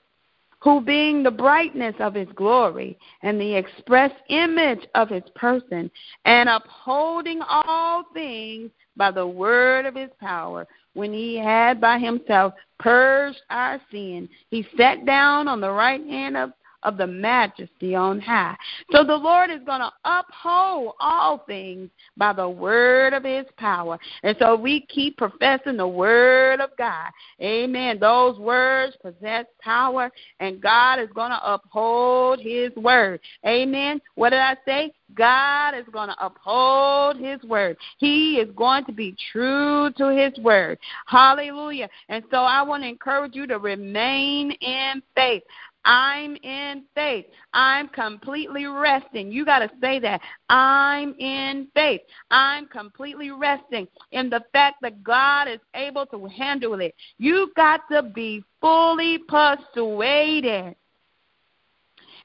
who 0.60 0.80
being 0.80 1.22
the 1.22 1.30
brightness 1.30 1.94
of 2.00 2.14
his 2.14 2.28
glory 2.34 2.98
and 3.20 3.38
the 3.38 3.54
express 3.54 4.10
image 4.30 4.80
of 4.94 5.10
his 5.10 5.22
person, 5.34 5.90
and 6.24 6.48
upholding 6.48 7.42
all 7.42 8.04
things 8.14 8.70
by 8.96 9.10
the 9.10 9.26
word 9.26 9.84
of 9.84 9.94
his 9.94 10.08
power, 10.18 10.66
when 10.94 11.12
he 11.12 11.36
had 11.36 11.78
by 11.78 11.98
himself 11.98 12.54
purged 12.78 13.40
our 13.50 13.78
sin, 13.90 14.26
he 14.48 14.66
sat 14.74 15.04
down 15.04 15.48
on 15.48 15.60
the 15.60 15.70
right 15.70 16.04
hand 16.06 16.38
of, 16.38 16.52
of 16.82 16.96
the 16.96 17.06
majesty 17.06 17.94
on 17.94 18.20
high. 18.20 18.56
So 18.90 19.04
the 19.04 19.14
Lord 19.14 19.50
is 19.50 19.60
going 19.64 19.80
to 19.80 19.92
uphold 20.04 20.94
all 21.00 21.38
things 21.46 21.90
by 22.16 22.32
the 22.32 22.48
word 22.48 23.12
of 23.12 23.24
his 23.24 23.46
power. 23.56 23.98
And 24.22 24.36
so 24.38 24.56
we 24.56 24.86
keep 24.86 25.16
professing 25.16 25.76
the 25.76 25.86
word 25.86 26.60
of 26.60 26.70
God. 26.76 27.10
Amen. 27.40 27.98
Those 27.98 28.38
words 28.38 28.96
possess 29.02 29.46
power, 29.60 30.10
and 30.40 30.60
God 30.60 30.98
is 30.98 31.08
going 31.14 31.30
to 31.30 31.52
uphold 31.52 32.40
his 32.40 32.74
word. 32.76 33.20
Amen. 33.46 34.00
What 34.14 34.30
did 34.30 34.40
I 34.40 34.56
say? 34.64 34.92
God 35.14 35.74
is 35.74 35.84
going 35.92 36.08
to 36.08 36.24
uphold 36.24 37.16
his 37.18 37.42
word. 37.42 37.76
He 37.98 38.36
is 38.36 38.48
going 38.56 38.84
to 38.86 38.92
be 38.92 39.14
true 39.30 39.90
to 39.98 40.08
his 40.08 40.36
word. 40.42 40.78
Hallelujah. 41.06 41.88
And 42.08 42.24
so 42.30 42.38
I 42.38 42.62
want 42.62 42.82
to 42.82 42.88
encourage 42.88 43.34
you 43.34 43.46
to 43.46 43.58
remain 43.58 44.52
in 44.52 45.02
faith. 45.14 45.42
I'm 45.84 46.36
in 46.36 46.84
faith. 46.94 47.26
I'm 47.52 47.88
completely 47.88 48.66
resting. 48.66 49.32
You 49.32 49.44
got 49.44 49.60
to 49.60 49.70
say 49.80 49.98
that. 50.00 50.20
I'm 50.48 51.14
in 51.18 51.68
faith. 51.74 52.02
I'm 52.30 52.66
completely 52.66 53.30
resting 53.30 53.88
in 54.12 54.30
the 54.30 54.42
fact 54.52 54.76
that 54.82 55.02
God 55.02 55.48
is 55.48 55.60
able 55.74 56.06
to 56.06 56.26
handle 56.26 56.80
it. 56.80 56.94
You've 57.18 57.54
got 57.54 57.80
to 57.90 58.02
be 58.02 58.44
fully 58.60 59.18
persuaded 59.28 60.76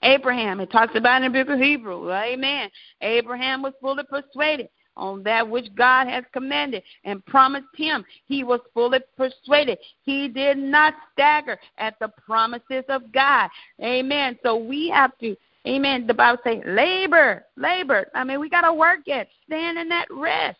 Abraham, 0.03 0.59
it 0.59 0.71
talks 0.71 0.95
about 0.95 1.23
in 1.23 1.31
the 1.31 1.43
book 1.43 1.53
of 1.53 1.59
Hebrew. 1.59 2.11
Amen. 2.11 2.69
Abraham 3.01 3.61
was 3.61 3.73
fully 3.81 4.03
persuaded 4.03 4.69
on 4.97 5.23
that 5.23 5.47
which 5.47 5.73
God 5.75 6.07
has 6.07 6.23
commanded 6.33 6.83
and 7.05 7.25
promised 7.25 7.67
him. 7.75 8.03
He 8.25 8.43
was 8.43 8.59
fully 8.73 8.99
persuaded. 9.15 9.77
He 10.03 10.27
did 10.27 10.57
not 10.57 10.93
stagger 11.13 11.57
at 11.77 11.97
the 11.99 12.09
promises 12.09 12.83
of 12.89 13.11
God. 13.11 13.49
Amen. 13.81 14.37
So 14.43 14.57
we 14.57 14.89
have 14.89 15.17
to, 15.19 15.35
amen. 15.65 16.07
The 16.07 16.13
Bible 16.13 16.41
says, 16.43 16.61
labor, 16.65 17.45
labor. 17.55 18.07
I 18.13 18.23
mean, 18.23 18.39
we 18.39 18.49
got 18.49 18.61
to 18.61 18.73
work 18.73 19.01
it. 19.05 19.29
Stand 19.45 19.77
in 19.77 19.87
that 19.89 20.07
rest. 20.11 20.57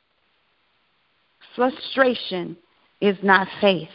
Frustration 1.56 2.56
is 3.02 3.18
not 3.24 3.48
faith. 3.60 3.90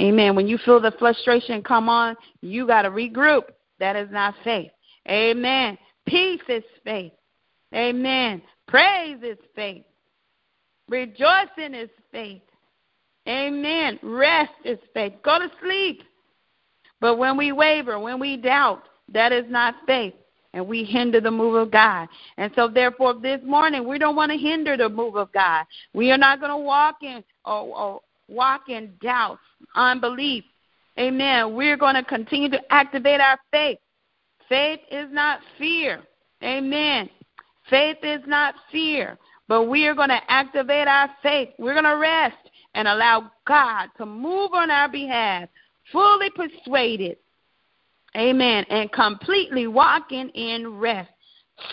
Amen. 0.00 0.36
When 0.36 0.46
you 0.46 0.58
feel 0.58 0.80
the 0.80 0.92
frustration 0.98 1.62
come 1.62 1.88
on, 1.88 2.16
you 2.40 2.66
got 2.66 2.82
to 2.82 2.90
regroup. 2.90 3.42
That 3.80 3.96
is 3.96 4.08
not 4.10 4.34
faith. 4.44 4.70
Amen. 5.08 5.76
Peace 6.06 6.40
is 6.48 6.64
faith. 6.84 7.12
Amen. 7.74 8.40
Praise 8.68 9.18
is 9.22 9.38
faith. 9.54 9.84
Rejoicing 10.88 11.74
is 11.74 11.90
faith. 12.12 12.42
Amen. 13.26 13.98
Rest 14.02 14.52
is 14.64 14.78
faith. 14.94 15.14
Go 15.22 15.38
to 15.38 15.50
sleep. 15.62 16.02
But 17.00 17.16
when 17.16 17.36
we 17.36 17.52
waver, 17.52 17.98
when 17.98 18.18
we 18.20 18.36
doubt, 18.36 18.84
that 19.12 19.32
is 19.32 19.44
not 19.48 19.74
faith. 19.86 20.14
And 20.54 20.66
we 20.66 20.84
hinder 20.84 21.20
the 21.20 21.30
move 21.30 21.56
of 21.56 21.70
God. 21.70 22.08
And 22.38 22.50
so, 22.56 22.68
therefore, 22.68 23.14
this 23.14 23.40
morning, 23.44 23.86
we 23.86 23.98
don't 23.98 24.16
want 24.16 24.32
to 24.32 24.38
hinder 24.38 24.76
the 24.76 24.88
move 24.88 25.16
of 25.16 25.30
God. 25.32 25.66
We 25.92 26.10
are 26.10 26.16
not 26.16 26.40
going 26.40 26.50
to 26.50 26.56
walk 26.56 26.96
in 27.02 27.22
or, 27.44 27.76
or 27.76 28.00
walk 28.28 28.68
in 28.68 28.94
doubt, 29.00 29.38
unbelief, 29.74 30.44
Amen. 30.98 31.54
We're 31.54 31.76
going 31.76 31.94
to 31.94 32.02
continue 32.02 32.50
to 32.50 32.72
activate 32.72 33.20
our 33.20 33.38
faith. 33.52 33.78
Faith 34.48 34.80
is 34.90 35.06
not 35.12 35.40
fear. 35.56 36.00
Amen. 36.42 37.08
Faith 37.70 37.98
is 38.02 38.20
not 38.26 38.54
fear, 38.72 39.18
but 39.46 39.64
we 39.64 39.86
are 39.86 39.94
going 39.94 40.08
to 40.08 40.20
activate 40.28 40.88
our 40.88 41.10
faith. 41.22 41.50
We're 41.58 41.74
going 41.74 41.84
to 41.84 41.96
rest 41.96 42.36
and 42.74 42.88
allow 42.88 43.30
God 43.46 43.88
to 43.96 44.06
move 44.06 44.52
on 44.52 44.70
our 44.70 44.88
behalf, 44.88 45.48
fully 45.92 46.30
persuaded. 46.30 47.16
Amen. 48.16 48.64
And 48.70 48.90
completely 48.92 49.66
walking 49.66 50.28
in 50.30 50.78
rest, 50.78 51.10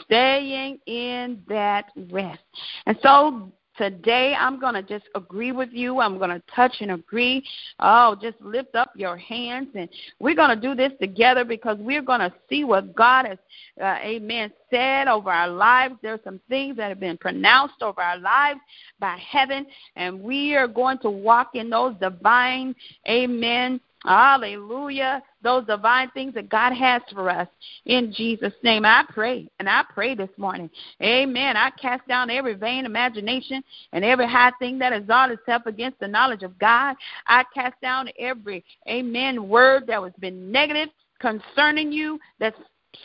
staying 0.03 0.79
in 0.85 1.41
that 1.47 1.85
rest. 2.11 2.43
And 2.85 2.97
so 3.01 3.51
Today, 3.77 4.33
I'm 4.37 4.59
going 4.59 4.73
to 4.73 4.81
just 4.81 5.05
agree 5.15 5.51
with 5.51 5.69
you. 5.71 5.99
I'm 5.99 6.17
going 6.17 6.29
to 6.29 6.41
touch 6.55 6.75
and 6.79 6.91
agree. 6.91 7.45
Oh, 7.79 8.15
just 8.21 8.39
lift 8.39 8.73
up 8.75 8.91
your 8.95 9.17
hands. 9.17 9.67
And 9.75 9.89
we're 10.19 10.35
going 10.35 10.49
to 10.49 10.61
do 10.61 10.75
this 10.75 10.93
together 11.01 11.43
because 11.43 11.77
we're 11.79 12.01
going 12.01 12.21
to 12.21 12.33
see 12.49 12.63
what 12.63 12.95
God 12.95 13.25
has, 13.25 13.37
uh, 13.81 13.97
amen, 14.01 14.51
said 14.69 15.07
over 15.07 15.29
our 15.29 15.49
lives. 15.49 15.95
There's 16.01 16.21
some 16.23 16.39
things 16.47 16.77
that 16.77 16.87
have 16.87 16.99
been 17.01 17.17
pronounced 17.17 17.81
over 17.81 18.01
our 18.01 18.17
lives 18.17 18.61
by 18.99 19.17
heaven. 19.17 19.65
And 19.97 20.21
we 20.21 20.55
are 20.55 20.67
going 20.67 20.99
to 20.99 21.09
walk 21.09 21.51
in 21.55 21.69
those 21.69 21.95
divine, 21.99 22.75
amen, 23.09 23.81
Hallelujah. 24.05 25.23
Those 25.41 25.65
divine 25.65 26.09
things 26.11 26.35
that 26.35 26.49
God 26.49 26.73
has 26.73 27.01
for 27.11 27.29
us 27.29 27.47
in 27.85 28.13
Jesus' 28.13 28.53
name. 28.63 28.85
I 28.85 29.03
pray, 29.09 29.49
and 29.59 29.67
I 29.67 29.83
pray 29.93 30.13
this 30.13 30.29
morning. 30.37 30.69
Amen. 31.01 31.57
I 31.57 31.71
cast 31.71 32.07
down 32.07 32.29
every 32.29 32.53
vain 32.53 32.85
imagination 32.85 33.63
and 33.93 34.05
every 34.05 34.27
high 34.27 34.51
thing 34.59 34.77
that 34.79 34.93
exalts 34.93 35.33
itself 35.33 35.63
against 35.65 35.99
the 35.99 36.07
knowledge 36.07 36.43
of 36.43 36.57
God. 36.59 36.95
I 37.27 37.43
cast 37.53 37.79
down 37.81 38.09
every, 38.19 38.63
amen, 38.87 39.47
word 39.47 39.87
that 39.87 40.01
has 40.01 40.13
been 40.19 40.51
negative 40.51 40.89
concerning 41.19 41.91
you, 41.91 42.19
that 42.39 42.53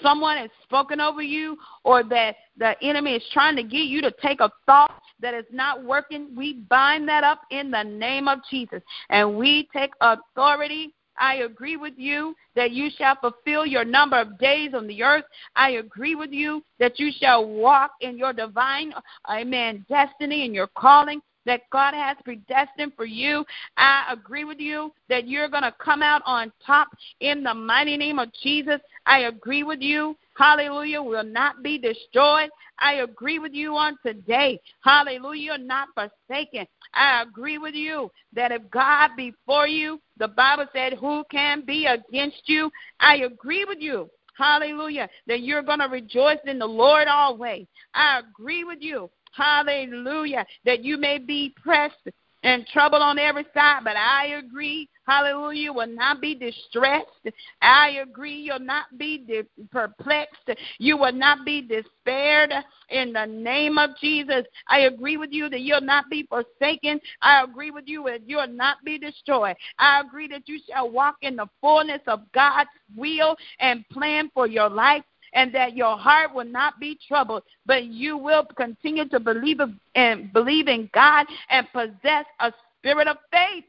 someone 0.02 0.36
has 0.36 0.50
spoken 0.62 1.00
over 1.00 1.22
you, 1.22 1.56
or 1.84 2.02
that 2.04 2.36
the 2.56 2.74
enemy 2.82 3.14
is 3.14 3.22
trying 3.32 3.56
to 3.56 3.62
get 3.62 3.84
you 3.84 4.00
to 4.02 4.12
take 4.22 4.40
a 4.40 4.50
thought 4.66 5.00
that 5.20 5.34
is 5.34 5.46
not 5.52 5.84
working, 5.84 6.34
we 6.36 6.54
bind 6.68 7.08
that 7.08 7.24
up 7.24 7.42
in 7.50 7.70
the 7.70 7.82
name 7.82 8.28
of 8.28 8.38
Jesus. 8.50 8.82
And 9.10 9.36
we 9.36 9.68
take 9.72 9.92
authority. 10.00 10.94
I 11.18 11.36
agree 11.36 11.76
with 11.76 11.94
you 11.96 12.34
that 12.56 12.70
you 12.70 12.88
shall 12.96 13.16
fulfill 13.20 13.66
your 13.66 13.84
number 13.84 14.18
of 14.18 14.38
days 14.38 14.72
on 14.74 14.86
the 14.86 15.02
earth. 15.02 15.24
I 15.54 15.72
agree 15.72 16.14
with 16.14 16.30
you 16.30 16.64
that 16.78 16.98
you 16.98 17.10
shall 17.18 17.46
walk 17.46 17.92
in 18.00 18.16
your 18.16 18.32
divine, 18.32 18.92
uh, 18.94 19.00
amen, 19.28 19.84
destiny 19.88 20.46
and 20.46 20.54
your 20.54 20.68
calling 20.78 21.20
that 21.46 21.62
God 21.70 21.94
has 21.94 22.16
predestined 22.24 22.92
for 22.96 23.04
you. 23.04 23.44
I 23.76 24.04
agree 24.12 24.44
with 24.44 24.58
you 24.58 24.92
that 25.08 25.26
you're 25.26 25.48
going 25.48 25.62
to 25.62 25.74
come 25.82 26.02
out 26.02 26.22
on 26.26 26.52
top 26.64 26.88
in 27.20 27.42
the 27.42 27.54
mighty 27.54 27.96
name 27.96 28.18
of 28.18 28.28
Jesus. 28.42 28.80
I 29.06 29.20
agree 29.20 29.62
with 29.62 29.80
you. 29.80 30.16
Hallelujah. 30.36 31.02
Will 31.02 31.24
not 31.24 31.62
be 31.62 31.78
destroyed. 31.78 32.50
I 32.78 32.94
agree 32.94 33.38
with 33.38 33.52
you 33.52 33.76
on 33.76 33.96
today. 34.04 34.60
Hallelujah. 34.82 35.58
Not 35.58 35.88
forsaken. 35.94 36.66
I 36.94 37.22
agree 37.22 37.58
with 37.58 37.74
you 37.74 38.10
that 38.32 38.52
if 38.52 38.62
God 38.70 39.10
be 39.16 39.34
for 39.46 39.66
you, 39.66 40.00
the 40.18 40.28
Bible 40.28 40.66
said, 40.72 40.94
who 40.94 41.24
can 41.30 41.64
be 41.64 41.86
against 41.86 42.42
you? 42.46 42.70
I 43.00 43.16
agree 43.16 43.64
with 43.64 43.78
you. 43.80 44.08
Hallelujah. 44.36 45.08
That 45.26 45.42
you're 45.42 45.62
going 45.62 45.80
to 45.80 45.88
rejoice 45.88 46.38
in 46.46 46.58
the 46.58 46.66
Lord 46.66 47.08
always. 47.08 47.66
I 47.94 48.20
agree 48.20 48.64
with 48.64 48.78
you. 48.80 49.10
Hallelujah. 49.32 50.46
That 50.64 50.84
you 50.84 50.96
may 50.96 51.18
be 51.18 51.54
pressed 51.62 52.08
and 52.42 52.66
trouble 52.66 53.02
on 53.02 53.18
every 53.18 53.44
side, 53.54 53.80
but 53.84 53.96
I 53.96 54.38
agree 54.38 54.88
hallelujah, 55.10 55.72
will 55.72 55.88
not 55.88 56.20
be 56.20 56.34
distressed. 56.34 57.28
I 57.60 58.00
agree, 58.02 58.36
you'll 58.36 58.60
not 58.60 58.86
be 58.96 59.42
perplexed. 59.72 60.50
You 60.78 60.96
will 60.96 61.12
not 61.12 61.44
be 61.44 61.62
despaired 61.62 62.52
in 62.90 63.12
the 63.12 63.26
name 63.26 63.76
of 63.76 63.90
Jesus. 64.00 64.44
I 64.68 64.80
agree 64.80 65.16
with 65.16 65.30
you 65.32 65.48
that 65.48 65.60
you'll 65.60 65.80
not 65.80 66.08
be 66.10 66.28
forsaken. 66.28 67.00
I 67.22 67.42
agree 67.42 67.72
with 67.72 67.84
you 67.86 68.04
that 68.04 68.28
you'll 68.28 68.46
not 68.46 68.78
be 68.84 68.98
destroyed. 68.98 69.56
I 69.78 70.00
agree 70.00 70.28
that 70.28 70.48
you 70.48 70.60
shall 70.68 70.90
walk 70.90 71.16
in 71.22 71.36
the 71.36 71.48
fullness 71.60 72.02
of 72.06 72.20
God's 72.32 72.70
will 72.96 73.36
and 73.58 73.88
plan 73.88 74.30
for 74.32 74.46
your 74.46 74.68
life 74.68 75.02
and 75.32 75.54
that 75.54 75.76
your 75.76 75.96
heart 75.96 76.34
will 76.34 76.44
not 76.44 76.78
be 76.80 76.98
troubled, 77.06 77.42
but 77.66 77.84
you 77.84 78.16
will 78.16 78.44
continue 78.56 79.08
to 79.08 79.20
believe 79.20 79.58
and 79.94 80.32
believe 80.32 80.68
in 80.68 80.90
God 80.92 81.26
and 81.48 81.66
possess 81.72 82.24
a 82.40 82.52
spirit 82.78 83.08
of 83.08 83.16
faith 83.30 83.64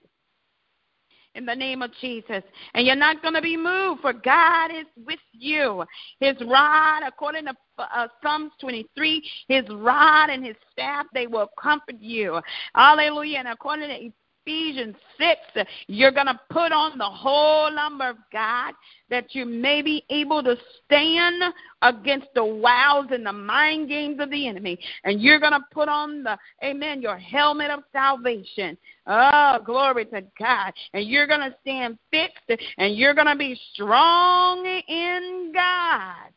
in 1.35 1.45
the 1.45 1.55
name 1.55 1.81
of 1.81 1.91
Jesus. 2.01 2.43
And 2.73 2.85
you're 2.85 2.95
not 2.95 3.21
going 3.21 3.33
to 3.33 3.41
be 3.41 3.57
moved, 3.57 4.01
for 4.01 4.13
God 4.13 4.71
is 4.71 4.85
with 5.05 5.19
you. 5.31 5.83
His 6.19 6.35
rod, 6.45 7.03
according 7.07 7.45
to 7.45 7.53
uh, 7.77 8.07
Psalms 8.21 8.51
23, 8.59 9.23
his 9.47 9.63
rod 9.69 10.29
and 10.29 10.45
his 10.45 10.55
staff, 10.71 11.05
they 11.13 11.27
will 11.27 11.49
comfort 11.61 11.99
you. 11.99 12.39
Hallelujah. 12.75 13.39
And 13.39 13.47
according 13.47 13.89
to 13.89 14.11
Ephesians 14.43 14.95
6, 15.19 15.67
you're 15.87 16.11
going 16.11 16.25
to 16.25 16.39
put 16.49 16.71
on 16.71 16.97
the 16.97 17.03
whole 17.03 17.77
armor 17.77 18.09
of 18.09 18.17
God 18.33 18.73
that 19.09 19.35
you 19.35 19.45
may 19.45 19.83
be 19.83 20.03
able 20.09 20.41
to 20.41 20.55
stand 20.83 21.43
against 21.83 22.27
the 22.33 22.43
wiles 22.43 23.07
and 23.11 23.25
the 23.25 23.33
mind 23.33 23.87
games 23.89 24.19
of 24.19 24.31
the 24.31 24.47
enemy. 24.47 24.79
And 25.03 25.21
you're 25.21 25.39
going 25.39 25.51
to 25.51 25.63
put 25.71 25.89
on 25.89 26.23
the, 26.23 26.37
amen, 26.63 27.03
your 27.03 27.17
helmet 27.17 27.69
of 27.69 27.83
salvation. 27.91 28.77
Oh, 29.05 29.59
glory 29.63 30.05
to 30.05 30.23
God. 30.39 30.73
And 30.93 31.07
you're 31.07 31.27
going 31.27 31.41
to 31.41 31.55
stand 31.61 31.99
fixed 32.09 32.63
and 32.77 32.95
you're 32.95 33.13
going 33.13 33.27
to 33.27 33.35
be 33.35 33.59
strong 33.73 34.65
in 34.65 35.51
God 35.53 36.31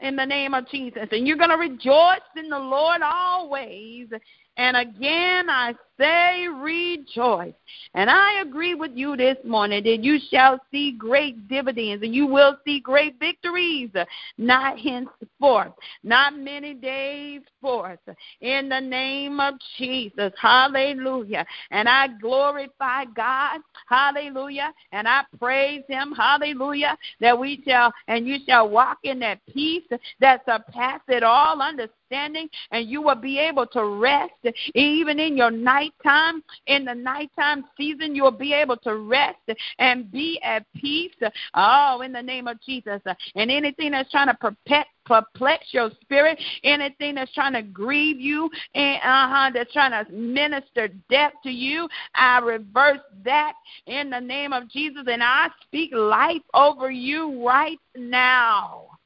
in 0.00 0.14
the 0.16 0.24
name 0.24 0.54
of 0.54 0.68
Jesus. 0.68 1.08
And 1.10 1.26
you're 1.26 1.36
going 1.36 1.50
to 1.50 1.56
rejoice 1.56 2.20
in 2.36 2.48
the 2.48 2.58
Lord 2.58 3.02
always. 3.02 4.06
And 4.58 4.76
again, 4.76 5.48
I 5.48 5.72
say 5.98 6.48
rejoice. 6.48 7.54
And 7.94 8.08
I 8.08 8.40
agree 8.40 8.74
with 8.74 8.92
you 8.94 9.16
this 9.16 9.36
morning 9.44 9.82
that 9.84 10.02
you 10.02 10.18
shall 10.30 10.60
see 10.70 10.92
great 10.92 11.48
dividends 11.48 12.02
and 12.02 12.14
you 12.14 12.26
will 12.26 12.56
see 12.64 12.80
great 12.80 13.18
victories, 13.18 13.90
not 14.36 14.78
henceforth, 14.78 15.72
not 16.02 16.36
many 16.36 16.74
days 16.74 17.42
forth. 17.60 17.98
In 18.40 18.68
the 18.68 18.80
name 18.80 19.40
of 19.40 19.54
Jesus. 19.76 20.32
Hallelujah. 20.40 21.44
And 21.70 21.88
I 21.88 22.08
glorify 22.20 23.04
God. 23.16 23.60
Hallelujah. 23.88 24.72
And 24.92 25.08
I 25.08 25.22
praise 25.38 25.82
him. 25.88 26.12
Hallelujah. 26.16 26.96
That 27.20 27.38
we 27.38 27.62
shall 27.66 27.92
and 28.06 28.26
you 28.26 28.38
shall 28.46 28.68
walk 28.68 28.98
in 29.02 29.18
that 29.20 29.40
peace 29.52 29.86
that 30.20 30.42
surpasses 30.44 31.22
all 31.24 31.60
understanding 31.60 32.48
and 32.70 32.88
you 32.88 33.02
will 33.02 33.14
be 33.14 33.38
able 33.38 33.66
to 33.66 33.84
rest 33.84 34.32
even 34.74 35.18
in 35.18 35.36
your 35.36 35.50
nighttime. 35.50 36.42
In 36.66 36.84
the 36.84 36.94
nighttime 36.94 37.64
season, 37.76 38.14
you'll 38.14 38.30
be 38.30 38.52
able 38.52 38.76
to 38.78 38.96
rest 38.96 39.38
and 39.78 40.10
be 40.10 40.40
at 40.42 40.64
peace. 40.74 41.14
Oh, 41.54 42.02
in 42.02 42.12
the 42.12 42.22
name 42.22 42.48
of 42.48 42.60
Jesus. 42.60 43.00
And 43.34 43.50
anything 43.50 43.92
that's 43.92 44.10
trying 44.10 44.28
to 44.28 44.84
perplex 45.04 45.66
your 45.70 45.90
spirit, 46.00 46.38
anything 46.64 47.14
that's 47.14 47.32
trying 47.32 47.54
to 47.54 47.62
grieve 47.62 48.20
you, 48.20 48.50
and 48.74 48.96
uh-huh, 48.96 49.50
that's 49.54 49.72
trying 49.72 50.04
to 50.04 50.12
minister 50.12 50.88
death 51.10 51.32
to 51.42 51.50
you, 51.50 51.88
I 52.14 52.38
reverse 52.38 53.00
that 53.24 53.54
in 53.86 54.10
the 54.10 54.20
name 54.20 54.52
of 54.52 54.68
Jesus, 54.70 55.04
and 55.06 55.22
I 55.22 55.48
speak 55.64 55.94
life 55.94 56.42
over 56.54 56.90
you 56.90 57.46
right 57.46 57.78
now. 57.96 58.97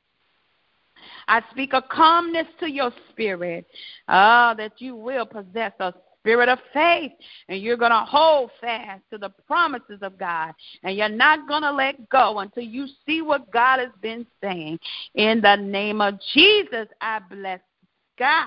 I 1.28 1.42
speak 1.50 1.72
a 1.72 1.82
calmness 1.82 2.46
to 2.61 2.70
your 2.70 2.92
spirit, 3.11 3.66
ah, 4.08 4.54
that 4.56 4.72
you 4.78 4.96
will 4.96 5.26
possess 5.26 5.72
a 5.80 5.94
spirit 6.20 6.48
of 6.48 6.58
faith, 6.72 7.12
and 7.48 7.61
you're 7.61 7.76
going 7.76 7.90
to 7.90 8.04
hold 8.08 8.50
fast 8.61 9.02
to 9.11 9.18
the 9.18 9.30
promises 9.46 9.98
of 10.02 10.16
God, 10.18 10.52
and 10.85 10.96
you're 10.96 11.08
not 11.08 11.48
going 11.48 11.62
to 11.62 11.72
let 11.72 12.08
go 12.11 12.38
until 12.38 12.62
you 12.62 12.87
see 13.06 13.22
what 13.22 13.50
God 13.52 13.80
has 13.80 13.90
been 14.00 14.26
saying. 14.40 14.78
In 15.14 15.40
the 15.40 15.56
name 15.56 16.00
of 16.00 16.14
Jesus, 16.32 16.87
I 17.00 17.20
bless 17.28 17.61
God. 18.18 18.46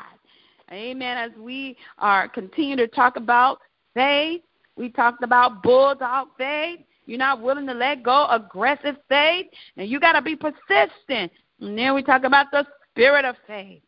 Amen. 0.71 1.17
As 1.17 1.31
we 1.37 1.77
are 1.99 2.27
continue 2.27 2.75
to 2.77 2.87
talk 2.87 3.17
about 3.17 3.59
faith, 3.93 4.41
we 4.77 4.89
talked 4.89 5.23
about 5.23 5.61
bulldog 5.61 6.29
faith. 6.37 6.79
You're 7.05 7.19
not 7.19 7.41
willing 7.41 7.67
to 7.67 7.73
let 7.73 8.03
go, 8.03 8.27
aggressive 8.29 8.95
faith, 9.07 9.45
and 9.77 9.87
you 9.87 9.99
got 9.99 10.13
to 10.13 10.21
be 10.21 10.35
persistent. 10.35 11.31
And 11.59 11.77
then 11.77 11.93
we 11.93 12.03
talk 12.03 12.23
about 12.23 12.51
the 12.51 12.65
spirit 12.91 13.25
of 13.25 13.35
faith. 13.47 13.81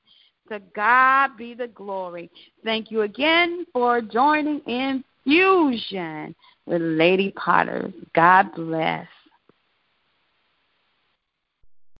To 0.50 0.62
God 0.74 1.32
be 1.38 1.54
the 1.54 1.68
glory. 1.68 2.32
Thank 2.64 2.90
you 2.90 3.02
again 3.02 3.66
for 3.74 4.02
joining 4.02 4.60
in 4.62 5.04
Fusion 5.26 6.34
with 6.66 6.82
Lady 6.82 7.32
Potter. 7.32 7.92
God 8.16 8.54
bless. 8.56 9.08